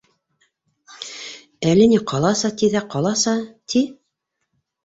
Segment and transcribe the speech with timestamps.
[1.73, 3.37] Әллә ни ҡаласа ти ҙә ҡаласа
[3.75, 3.87] ти.